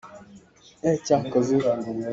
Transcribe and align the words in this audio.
Ihnak 0.91 1.23
ka 1.31 1.39
ngei 1.41 1.61
lo. 1.63 1.73